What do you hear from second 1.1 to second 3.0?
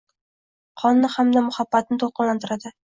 hamda muhabbatni to’lqinlantiradi